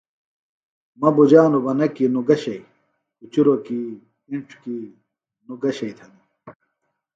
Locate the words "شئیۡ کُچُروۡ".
2.43-3.61